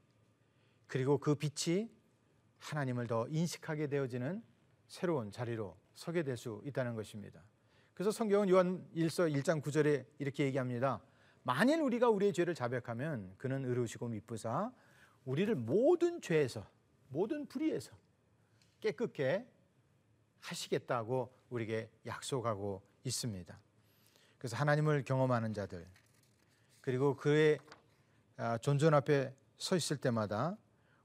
그리고 0.87 1.19
그 1.19 1.35
빛이 1.35 1.91
하나님을 2.59 3.07
더 3.07 3.27
인식하게 3.29 3.87
되어지는 3.89 4.43
새로운 4.89 5.31
자리로 5.31 5.77
서게 5.95 6.23
될 6.23 6.37
수 6.37 6.63
있다는 6.65 6.95
것입니다. 6.95 7.43
그래서 7.95 8.11
성경은 8.13 8.49
요한 8.49 8.87
1서 8.95 9.33
1장 9.35 9.61
9절에 9.61 10.07
이렇게 10.19 10.45
얘기합니다. 10.45 11.01
만일 11.43 11.81
우리가 11.81 12.09
우리의 12.09 12.33
죄를 12.33 12.55
자백하면 12.55 13.35
그는 13.39 13.65
의로우시고 13.65 14.09
미쁘사 14.09 14.71
우리를 15.25 15.53
모든 15.57 16.21
죄에서 16.21 16.65
모든 17.09 17.47
불의에서 17.47 17.93
깨끗게 18.81 19.47
하시겠다고 20.41 21.33
우리에게 21.51 21.91
약속하고 22.07 22.83
있습니다. 23.03 23.59
그래서 24.39 24.57
하나님을 24.57 25.05
경험하는 25.05 25.53
자들 25.53 25.87
그리고 26.81 27.17
그의 27.17 27.59
아, 28.37 28.57
존전 28.59 28.95
앞에 28.95 29.35
서 29.57 29.75
있을 29.75 29.97
때마다 29.97 30.57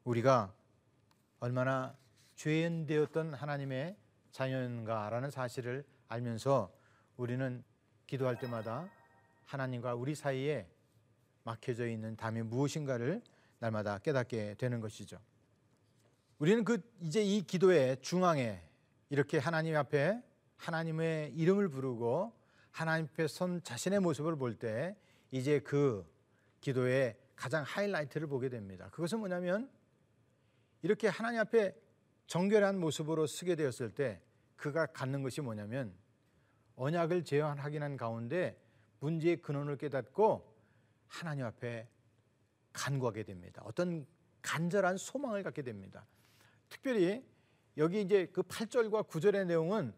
우리가 0.04 0.54
얼마나 1.44 1.94
죄인되었던 2.36 3.34
하나님의 3.34 3.98
자녀인가라는 4.32 5.30
사실을 5.30 5.84
알면서 6.08 6.74
우리는 7.18 7.62
기도할 8.08 8.40
때마다 8.40 8.90
하나님과 9.44 9.94
우리 9.94 10.16
사이에 10.16 10.70
막혀져 11.44 11.88
있는 11.88 12.16
담이 12.16 12.44
무엇인가를 12.44 13.22
날마다 13.60 13.98
깨닫게 13.98 14.54
되는 14.54 14.80
것이죠. 14.80 15.20
우리는 16.40 16.64
그 16.64 16.82
이제 17.02 17.22
이 17.22 17.42
기도의 17.42 17.98
중앙에 18.00 18.62
이렇게 19.10 19.38
하나님 19.38 19.76
앞에 19.76 20.24
하나님의 20.56 21.34
이름을 21.34 21.68
부르고 21.68 22.32
하나님 22.72 23.08
앞에 23.12 23.28
선 23.28 23.62
자신의 23.62 24.00
모습을 24.00 24.38
볼 24.38 24.58
때 24.58 24.96
이제 25.30 25.60
그 25.60 26.10
기도의 26.62 27.18
가장 27.36 27.64
하이라이트를 27.64 28.28
보게 28.28 28.48
됩니다. 28.48 28.88
그것은 28.92 29.20
뭐냐면 29.20 29.70
이렇게 30.84 31.08
하나님 31.08 31.40
앞에 31.40 31.76
정결한 32.28 32.80
모습으로 32.80 33.26
쓰게 33.26 33.56
되었을 33.56 33.96
때 33.96 34.22
그가 34.56 34.86
갖는 34.86 35.24
것이 35.24 35.42
뭐냐면 35.42 35.94
언약을 36.76 37.26
재현하기는 37.26 37.98
가운데 37.98 38.60
문제의 39.00 39.42
근원을 39.42 39.78
깨닫고 39.78 40.54
하나님 41.08 41.46
앞에 41.46 41.88
간구하게 42.74 43.24
됩니다. 43.24 43.62
어떤 43.66 44.06
간절한 44.42 44.98
소망을 44.98 45.44
갖게 45.44 45.62
됩니다. 45.62 46.06
특별히 46.70 47.24
여기 47.78 48.02
이제 48.02 48.28
그 48.34 48.42
8절과 48.42 49.08
9절의 49.08 49.46
내용은 49.48 49.94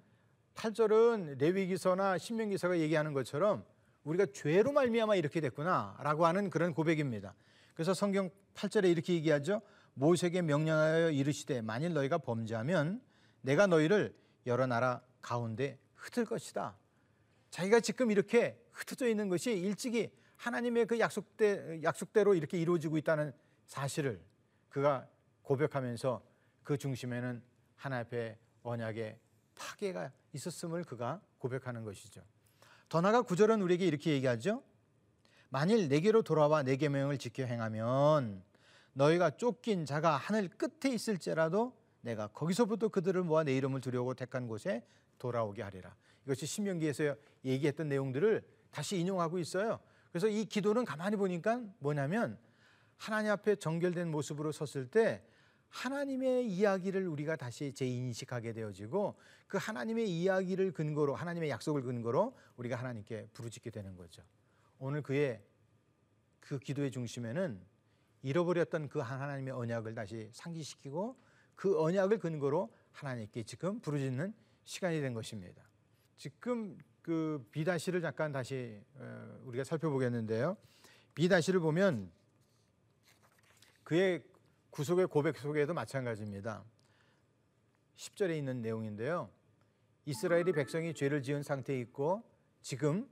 8절은 0.55 1.39
레위기서나 1.39 2.17
신명기서가 2.17 2.79
얘기하는 2.79 3.13
것처럼 3.13 3.65
우리가 4.03 4.27
죄로 4.33 4.71
말미암아 4.71 5.15
이렇게 5.15 5.41
됐구나라고 5.41 6.25
하는 6.25 6.49
그런 6.49 6.73
고백입니다. 6.73 7.33
그래서 7.73 7.93
성경 7.93 8.29
8절에 8.53 8.89
이렇게 8.89 9.13
얘기하죠. 9.13 9.61
모세에게 9.95 10.41
명령하여 10.41 11.11
이르시되 11.11 11.61
만일 11.61 11.93
너희가 11.93 12.19
범죄하면 12.19 13.01
내가 13.41 13.67
너희를 13.67 14.15
여러 14.45 14.67
나라 14.67 15.01
가운데 15.21 15.79
흩을 15.95 16.25
것이다. 16.25 16.77
자기가 17.49 17.79
지금 17.79 18.11
이렇게 18.11 18.61
흩어져 18.71 19.07
있는 19.07 19.29
것이 19.29 19.51
일찍이 19.51 20.11
하나님의 20.35 20.85
그 20.85 20.99
약속대, 20.99 21.81
약속대로 21.83 22.35
이렇게 22.35 22.59
이루어지고 22.59 22.97
있다는 22.97 23.31
사실을 23.65 24.21
그가 24.69 25.07
고백하면서 25.41 26.21
그 26.63 26.77
중심에는 26.77 27.41
하나 27.75 27.99
앞에 27.99 28.37
언약의 28.63 29.17
파괴가 29.55 30.11
있었음을 30.33 30.83
그가 30.83 31.21
고백하는 31.37 31.83
것이죠. 31.83 32.21
더 32.89 32.99
나아가 32.99 33.21
구절은 33.21 33.61
우리에게 33.61 33.85
이렇게 33.87 34.11
얘기하죠. 34.11 34.61
만일 35.49 35.87
내게로 35.87 36.23
돌아와 36.23 36.63
내 36.63 36.75
계명을 36.75 37.17
지켜 37.17 37.45
행하면 37.45 38.43
너희가 38.95 39.31
쫓긴 39.31 39.85
자가 39.85 40.15
하늘 40.17 40.49
끝에 40.49 40.93
있을지라도 40.93 41.73
내가 42.01 42.27
거기서부터 42.27 42.87
그들을 42.89 43.23
모아 43.23 43.43
내 43.43 43.55
이름을 43.55 43.81
두려고 43.81 44.13
택한 44.13 44.47
곳에 44.47 44.85
돌아오게 45.19 45.61
하리라. 45.61 45.95
이것이 46.23 46.45
신명기에서 46.45 47.15
얘기했던 47.43 47.89
내용들을 47.89 48.43
다시 48.71 48.97
인용하고 48.97 49.37
있어요. 49.39 49.79
그래서 50.11 50.27
이 50.27 50.45
기도는 50.45 50.85
가만히 50.85 51.17
보니까 51.17 51.61
뭐냐면 51.79 52.37
하나님 52.97 53.31
앞에 53.31 53.57
정결된 53.57 54.09
모습으로 54.09 54.51
섰을 54.51 54.87
때 54.87 55.23
하나님의 55.69 56.47
이야기를 56.47 57.05
우리가 57.07 57.35
다시 57.35 57.73
재인식하게 57.73 58.53
되어지고 58.53 59.15
그 59.47 59.57
하나님의 59.57 60.09
이야기를 60.09 60.71
근거로 60.71 61.15
하나님의 61.15 61.49
약속을 61.49 61.81
근거로 61.81 62.37
우리가 62.55 62.77
하나님께 62.77 63.27
부르짖게 63.33 63.71
되는 63.71 63.97
거죠. 63.97 64.23
오늘 64.79 65.01
그의 65.01 65.41
그 66.39 66.59
기도의 66.59 66.91
중심에는 66.91 67.74
잃어버렸던 68.25 68.89
그 68.89 68.97
하나님의 68.97 69.53
언약을 69.53 69.93
다시 69.93 70.27
상기시키고 70.33 71.15
그 71.53 71.79
언약을 71.79 72.17
근거로 72.17 72.73
하나님께 72.91 73.43
지금 73.43 73.79
부르짖는 73.79 74.33
시간이 74.63 74.99
된 74.99 75.13
것입니다. 75.13 75.61
지금 76.17 76.75
그 77.03 77.47
비다시를 77.51 78.01
잠깐 78.01 78.31
다시 78.31 78.81
어, 78.95 79.41
우리가 79.43 79.63
살펴보겠는데요. 79.63 80.57
비다시를 81.13 81.59
보면 81.59 82.11
그의 83.83 84.23
구속의 84.71 85.05
고백 85.05 85.37
속에도 85.37 85.75
마찬가지입니다. 85.75 86.63
10절에 87.95 88.35
있는 88.35 88.63
내용인데요. 88.63 89.29
이스라엘이 90.05 90.51
백성이 90.51 90.95
죄를 90.95 91.21
지은 91.21 91.43
상태에 91.43 91.79
있고 91.81 92.23
지금 92.63 93.07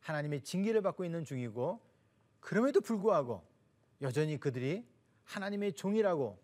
하나님의 0.00 0.42
징계를 0.42 0.82
받고 0.82 1.06
있는 1.06 1.24
중이고 1.24 1.80
그럼에도 2.40 2.82
불구하고 2.82 3.49
여전히 4.02 4.38
그들이 4.38 4.84
하나님의 5.24 5.74
종이라고 5.74 6.38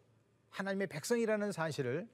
하나님의 0.51 0.87
백성이라는 0.89 1.53
사실을 1.53 2.09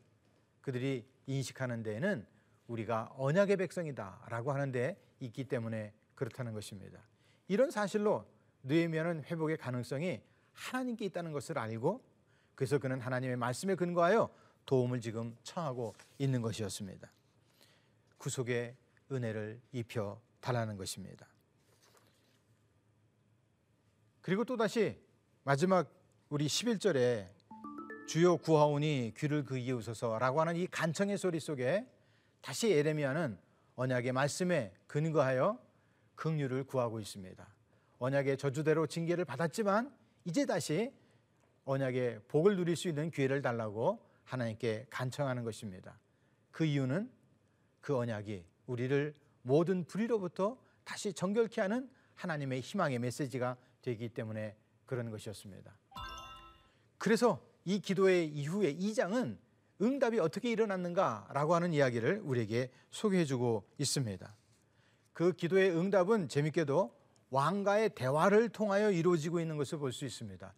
그들이 0.61 1.07
인식하는 1.27 1.83
데에는 1.83 2.27
우리가 2.69 3.13
언약의 3.17 3.57
백성이다라고 3.57 4.53
하는데 4.53 4.97
있기 5.21 5.45
때문에 5.45 5.93
그렇다는 6.15 6.53
것입니다. 6.53 7.01
이런 7.49 7.71
사실로 7.71 8.27
느헤미야는 8.63 9.25
회복의 9.25 9.57
가능성이 9.57 10.23
하나님께 10.53 11.05
있다는 11.07 11.33
것을 11.33 11.59
알고 11.59 12.03
그래서 12.55 12.79
그는 12.79 13.01
하나님의 13.01 13.37
말씀에 13.37 13.75
근거하여 13.75 14.33
도움을 14.67 15.01
지금 15.01 15.37
청하고 15.43 15.95
있는 16.19 16.41
것이었습니다. 16.43 17.11
구속의 18.19 18.77
은혜를 19.11 19.61
입혀 19.73 20.21
달라는 20.41 20.77
것입니다. 20.77 21.27
그리고 24.21 24.45
또다시 24.45 25.01
마지막 25.45 25.93
우리 26.29 26.47
11절에 26.47 27.29
주요 28.07 28.37
구하오니 28.37 29.15
귀를 29.17 29.45
그 29.45 29.59
이웃소서라고 29.59 30.41
하는 30.41 30.55
이 30.55 30.69
간청의 30.69 31.19
소리 31.19 31.41
속에 31.41 31.85
다시 32.41 32.71
에레미야는 32.71 33.37
언약의 33.75 34.13
말씀에 34.13 34.73
근거하여 34.87 35.59
긍휼을 36.15 36.63
구하고 36.63 37.01
있습니다. 37.01 37.45
언약의 37.99 38.37
저주대로 38.37 38.87
징계를 38.87 39.25
받았지만 39.25 39.93
이제 40.25 40.47
다시 40.47 40.93
언약의 41.65 42.21
복을 42.29 42.55
누릴 42.55 42.77
수 42.77 42.87
있는 42.87 43.11
기회를 43.11 43.43
달라고 43.43 43.99
하나님께 44.23 44.87
간청하는 44.91 45.43
것입니다. 45.43 45.99
그 46.53 46.65
이유는 46.65 47.11
그 47.81 47.97
언약이 47.97 48.45
우리를 48.67 49.13
모든 49.43 49.83
불의로부터 49.87 50.57
다시 50.85 51.13
정결케 51.13 51.61
하는 51.63 51.91
하나님의 52.15 52.61
희망의 52.61 53.01
메시지가 53.01 53.57
되기 53.83 54.09
때문에 54.09 54.55
그런 54.93 55.11
것이었습니다. 55.11 55.75
그래서 56.99 57.43
이 57.65 57.81
기도의 57.81 58.29
이후에 58.29 58.75
2장은 58.77 59.39
응답이 59.81 60.19
어떻게 60.19 60.51
일어났는가라고 60.51 61.55
하는 61.55 61.73
이야기를 61.73 62.21
우리에게 62.23 62.71
소개해 62.91 63.25
주고 63.25 63.65
있습니다. 63.79 64.37
그 65.15 65.33
기도의 65.33 65.71
응답은 65.71 66.29
재밌게도 66.29 66.95
왕과의 67.31 67.95
대화를 67.95 68.51
통하여 68.51 68.91
이루어지고 68.91 69.41
있는 69.41 69.57
것을 69.57 69.79
볼 69.79 69.93
수 69.93 70.05
있습니다. 70.05 70.53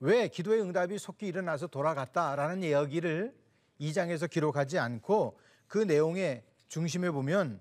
왜 0.00 0.28
기도의 0.28 0.60
응답이 0.60 0.98
속히 0.98 1.26
일어나서 1.26 1.68
돌아갔다라는 1.68 2.62
이야기를 2.62 3.34
2장에서 3.80 4.28
기록하지 4.28 4.78
않고 4.78 5.40
그 5.66 5.78
내용의 5.78 6.44
중심에 6.68 7.10
보면 7.10 7.58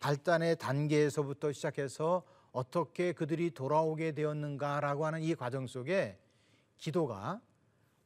발단의 0.00 0.56
단계에서부터 0.56 1.52
시작해서 1.52 2.22
어떻게 2.56 3.12
그들이 3.12 3.50
돌아오게 3.50 4.12
되었는가라고 4.12 5.04
하는 5.04 5.22
이 5.22 5.34
과정 5.34 5.66
속에 5.66 6.18
기도가 6.78 7.42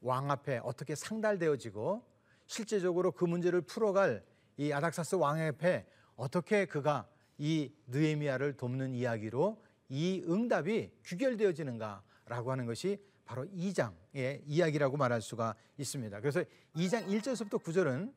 왕 0.00 0.28
앞에 0.28 0.58
어떻게 0.64 0.96
상달되어지고 0.96 2.04
실제적으로 2.46 3.12
그 3.12 3.24
문제를 3.24 3.60
풀어갈 3.60 4.24
이 4.56 4.72
아닥사스 4.72 5.14
왕 5.14 5.40
앞에 5.40 5.86
어떻게 6.16 6.64
그가 6.64 7.08
이 7.38 7.72
느에미아를 7.86 8.56
돕는 8.56 8.92
이야기로 8.92 9.62
이 9.88 10.24
응답이 10.26 10.90
귀결되어지는가라고 11.06 12.50
하는 12.50 12.66
것이 12.66 13.00
바로 13.24 13.46
2장의 13.46 14.42
이야기라고 14.46 14.96
말할 14.96 15.22
수가 15.22 15.54
있습니다. 15.78 16.18
그래서 16.18 16.42
2장 16.74 17.06
1절부터 17.06 17.62
9절은 17.62 18.12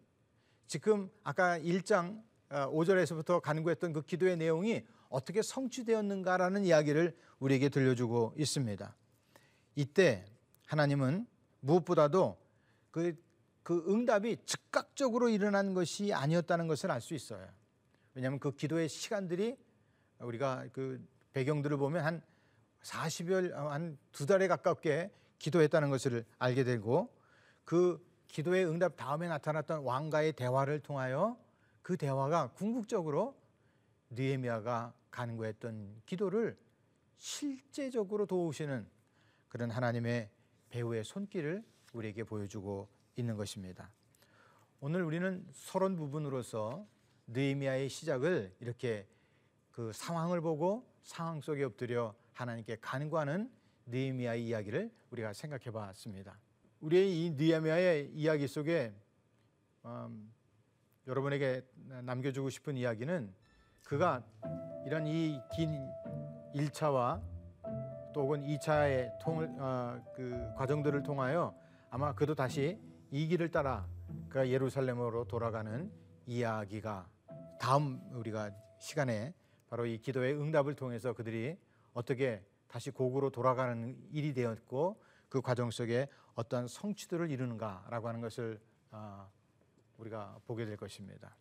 지금 0.66 1.12
아까 1.24 1.60
1장 1.60 2.24
5절에서부터 2.50 3.30
어, 3.30 3.40
간구했던 3.40 3.94
그 3.94 4.02
기도의 4.02 4.38
내용이 4.38 4.84
어떻게 5.14 5.44
성취되었는가라는 5.44 6.66
이야기를 6.66 7.16
우리에게 7.38 7.70
들려주고 7.70 8.34
있습니다. 8.36 8.96
이때 9.76 10.26
하나님은 10.66 11.28
무엇보다도 11.60 12.38
그, 12.90 13.16
그 13.62 13.86
응답이 13.88 14.38
즉각적으로 14.46 15.30
일어난 15.30 15.76
것이 15.76 16.12
아니었다는 16.14 16.68
것을 16.68 16.90
알 16.90 17.00
수 17.00 17.14
있어요. 17.14 17.48
왜냐하면 18.16 18.40
그 18.40 18.56
기도의 18.56 18.90
시간들이 18.90 19.56
우리가 20.18 20.66
그 20.74 21.06
배경들을 21.34 21.78
보면 21.78 22.04
한 22.04 22.22
40여 22.82 23.54
한두 23.54 24.26
달에 24.26 24.48
가깝게 24.48 25.12
기도했다는 25.38 25.92
것을 25.92 26.26
알게 26.40 26.64
되고 26.64 27.16
그 27.66 28.04
기도의 28.30 28.66
응답 28.66 28.96
다음에 28.96 29.28
나타났던 29.28 29.84
왕과의 29.84 30.34
대화를 30.34 30.80
통하여 30.80 31.38
그 31.84 31.98
대화가 31.98 32.52
궁극적으로 32.54 33.36
느헤미야가 34.10 34.94
간구했던 35.14 36.02
기도를 36.06 36.58
실제적으로 37.18 38.26
도우시는 38.26 38.90
그런 39.48 39.70
하나님의 39.70 40.30
배우의 40.70 41.04
손길을 41.04 41.64
우리에게 41.94 42.24
보여주고 42.24 42.90
있는 43.16 43.38
것입니다. 43.38 43.94
오늘 44.80 45.04
우리는 45.04 45.46
서론 45.52 45.96
부분으로서 45.96 46.86
느헤미야의 47.28 47.90
시작을 47.90 48.56
이렇게 48.60 49.08
그 49.72 49.94
상황을 49.94 50.42
보고 50.42 50.92
상황 51.04 51.40
속에 51.40 51.64
엎드려 51.64 52.16
하나님께 52.34 52.78
간구하는 52.82 53.52
느헤미야의 53.86 54.48
이야기를 54.48 54.92
우리가 55.12 55.34
생각해 55.34 55.72
봤습니다. 55.72 56.40
우리의 56.82 57.26
이 57.26 57.30
느헤미야의 57.32 58.12
이야기 58.16 58.48
속에 58.48 58.94
음, 59.86 60.34
여러분에게 61.06 61.62
남겨주고 62.02 62.50
싶은 62.50 62.78
이야기는 62.78 63.43
그가 63.84 64.24
이런 64.86 65.06
이긴 65.06 65.90
1차와 66.56 67.22
또 68.14 68.22
혹은 68.22 68.42
2차의 68.42 69.18
통을 69.20 69.54
어, 69.60 70.02
그 70.16 70.54
과정들을 70.56 71.04
통하여 71.04 71.56
아마 71.90 72.14
그도 72.14 72.36
다시 72.36 72.80
이 73.12 73.28
길을 73.28 73.50
따라 73.52 73.88
그가 74.30 74.48
예루살렘으로 74.48 75.26
돌아가는 75.26 75.92
이야기가 76.26 77.08
다음 77.60 78.02
우리가 78.14 78.52
시간에 78.80 79.34
바로 79.70 79.86
이 79.86 79.98
기도의 79.98 80.40
응답을 80.40 80.76
통해서 80.76 81.14
그들이 81.14 81.58
어떻게 81.94 82.44
다시 82.68 82.92
고구로 82.92 83.30
돌아가는 83.30 83.98
일이 84.12 84.34
되었고 84.34 85.02
그 85.30 85.42
과정 85.42 85.72
속에 85.72 86.08
어떤 86.36 86.68
성취들을 86.68 87.30
이루는가라고 87.30 88.08
하는 88.08 88.22
것을 88.22 88.60
어, 88.92 89.30
우리가 89.98 90.40
보게 90.46 90.66
될 90.66 90.78
것입니다. 90.78 91.36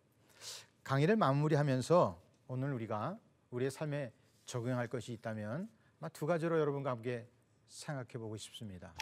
강의를 0.83 1.15
마무리하면서 1.15 2.19
오늘 2.47 2.73
우리가 2.73 3.19
우리의 3.51 3.71
삶에 3.71 4.13
적용할 4.45 4.87
것이 4.87 5.13
있다면 5.13 5.69
두 6.11 6.25
가지로 6.25 6.59
여러분과 6.59 6.91
함께 6.91 7.29
생각해 7.67 8.17
보고 8.17 8.35
싶습니다. 8.37 8.93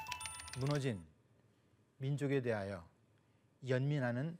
무너진 0.59 1.03
민족에 1.97 2.41
대하여 2.41 2.87
연민하는 3.67 4.37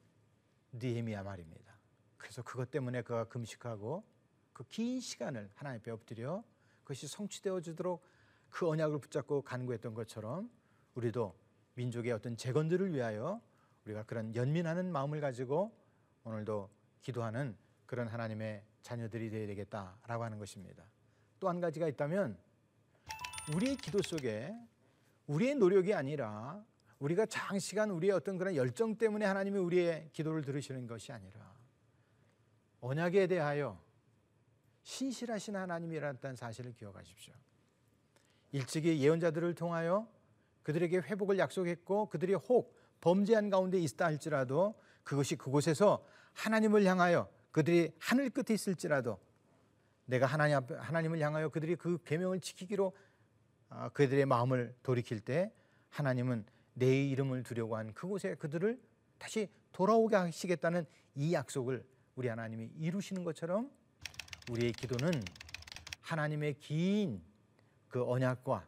느헤미야 0.74 1.24
말입니다. 1.24 1.78
그래서 2.18 2.44
그것 2.44 2.70
때문에 2.72 3.02
그가 3.02 3.26
금식하고 3.26 4.04
그 4.54 4.64
긴 4.70 5.00
시간을 5.00 5.50
하나님 5.56 5.80
앞에 5.80 5.92
엎드려 5.92 6.44
그것이 6.84 7.08
성취되어지도록 7.08 8.06
그 8.50 8.68
언약을 8.68 9.00
붙잡고 9.00 9.42
간구했던 9.42 9.94
것처럼 9.94 10.52
우리도 10.94 11.36
민족의 11.76 12.12
어떤 12.12 12.38
재건들을 12.38 12.94
위하여 12.94 13.42
우리가 13.86 14.04
그런 14.04 14.36
연민하는 14.36 14.92
마음을 14.92 15.20
가지고 15.22 15.76
오늘도 16.24 16.70
기도하는 17.02 17.58
그런 17.86 18.08
하나님의 18.08 18.64
자녀들이 18.82 19.30
되어야 19.30 19.48
되겠다라고 19.48 20.24
하는 20.24 20.40
것입니다. 20.40 20.84
또 21.40 21.50
한 21.50 21.60
가지가 21.60 21.88
있다면 21.88 22.38
우리의 23.56 23.76
기도 23.78 24.02
속에 24.02 24.54
우리의 25.28 25.56
노력이 25.56 25.94
아니라 25.94 26.64
우리가 27.00 27.26
장시간 27.26 27.90
우리의 27.90 28.14
어떤 28.14 28.38
그런 28.38 28.56
열정 28.56 28.96
때문에 28.96 29.26
하나님이 29.26 29.58
우리의 29.58 30.10
기도를 30.14 30.44
들으시는 30.44 30.86
것이 30.86 31.12
아니라 31.12 31.52
언약에 32.80 33.28
대하여 33.28 33.82
신실하신 34.84 35.56
하나님이라는 35.56 36.36
사실을 36.36 36.74
기억하십시오. 36.74 37.34
일찍이 38.52 39.02
예언자들을 39.02 39.56
통하여 39.56 40.08
그들에게 40.64 40.98
회복을 40.98 41.40
약속했고 41.40 42.10
그들이 42.10 42.34
혹 42.34 42.76
범죄한 43.00 43.50
가운데 43.50 43.80
있다 43.80 44.06
할지라도 44.06 44.80
그것이 45.04 45.36
그곳에서 45.36 46.06
하나님을 46.34 46.86
향하여 46.86 47.28
그들이 47.52 47.92
하늘 48.00 48.30
끝에 48.30 48.54
있을지라도 48.54 49.20
내가 50.06 50.26
하나님 50.26 50.58
앞 50.58 50.72
하나님을 50.72 51.20
향하여 51.20 51.50
그들이 51.50 51.76
그 51.76 52.02
계명을 52.04 52.40
지키기로 52.40 52.96
아, 53.70 53.90
그들의 53.90 54.26
마음을 54.26 54.76
돌이킬 54.84 55.22
때 55.22 55.52
하나님은 55.90 56.46
내 56.74 57.06
이름을 57.08 57.44
두려고 57.44 57.78
한 57.78 57.94
그곳에 57.94 58.36
그들을 58.36 58.82
다시 59.18 59.50
돌아오게 59.72 60.16
하시겠다는 60.16 60.86
이 61.16 61.34
약속을 61.34 61.86
우리 62.16 62.28
하나님이 62.28 62.72
이루시는 62.78 63.24
것처럼 63.24 63.72
우리의 64.50 64.74
기도는 64.74 65.12
하나님의 66.02 66.56
긴 66.56 67.32
그 67.92 68.10
언약과 68.10 68.66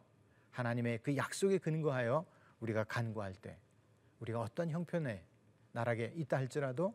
하나님의 0.50 0.98
그 1.02 1.16
약속에 1.16 1.56
근거하여 1.58 2.26
우리가 2.60 2.84
간구할 2.84 3.34
때 3.34 3.58
우리가 4.20 4.40
어떤 4.40 4.70
형편의 4.70 5.24
나락에 5.72 6.12
있다 6.14 6.36
할지라도 6.36 6.94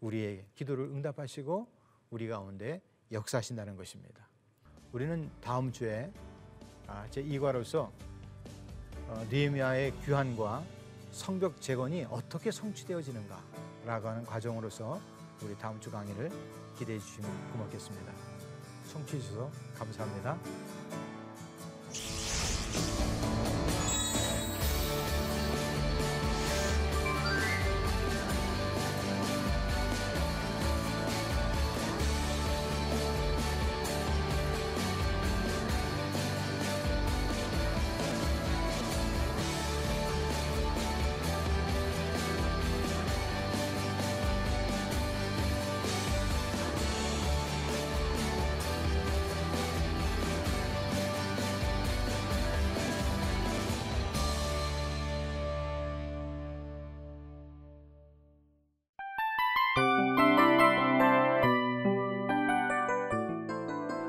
우리의 0.00 0.46
기도를 0.54 0.84
응답하시고 0.84 1.68
우리 2.10 2.28
가운데 2.28 2.80
역사하신다는 3.12 3.76
것입니다. 3.76 4.28
우리는 4.92 5.30
다음 5.40 5.72
주에 5.72 6.12
아, 6.86 7.06
제 7.10 7.22
2과로서 7.24 7.90
어, 9.08 9.26
느헤미야의 9.30 9.92
귀환과 10.04 10.64
성벽 11.12 11.60
재건이 11.60 12.06
어떻게 12.10 12.50
성취되어지는가라고 12.50 14.08
하는 14.08 14.24
과정으로서 14.24 15.00
우리 15.42 15.56
다음 15.56 15.80
주 15.80 15.90
강의를 15.90 16.30
기대해 16.76 16.98
주시면 16.98 17.52
고맙겠습니다. 17.52 18.12
청취해 18.92 19.20
주셔서 19.20 19.50
감사합니다. 19.76 20.38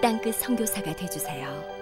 땅끝 0.00 0.36
성교사가 0.36 0.94
되주세요 0.94 1.77